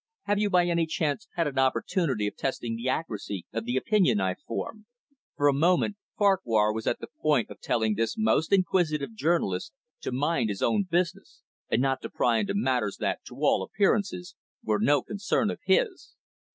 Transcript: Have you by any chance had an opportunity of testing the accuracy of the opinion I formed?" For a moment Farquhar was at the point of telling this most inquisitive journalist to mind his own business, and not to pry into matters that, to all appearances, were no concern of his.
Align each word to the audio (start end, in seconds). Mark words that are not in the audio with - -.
Have 0.23 0.39
you 0.39 0.49
by 0.49 0.65
any 0.65 0.87
chance 0.87 1.27
had 1.35 1.45
an 1.45 1.59
opportunity 1.59 2.25
of 2.25 2.35
testing 2.35 2.75
the 2.75 2.89
accuracy 2.89 3.45
of 3.53 3.65
the 3.65 3.77
opinion 3.77 4.19
I 4.19 4.33
formed?" 4.33 4.85
For 5.35 5.47
a 5.47 5.53
moment 5.53 5.97
Farquhar 6.17 6.73
was 6.73 6.87
at 6.87 7.01
the 7.01 7.09
point 7.21 7.51
of 7.51 7.61
telling 7.61 7.93
this 7.93 8.15
most 8.17 8.51
inquisitive 8.51 9.13
journalist 9.13 9.73
to 9.99 10.11
mind 10.11 10.49
his 10.49 10.63
own 10.63 10.87
business, 10.89 11.43
and 11.69 11.83
not 11.83 12.01
to 12.01 12.09
pry 12.09 12.39
into 12.39 12.53
matters 12.55 12.97
that, 12.97 13.19
to 13.27 13.35
all 13.41 13.61
appearances, 13.61 14.33
were 14.63 14.79
no 14.79 15.03
concern 15.03 15.51
of 15.51 15.59
his. 15.65 16.15